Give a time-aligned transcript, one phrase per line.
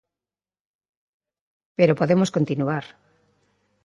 [1.77, 2.85] Pero podemos continuar.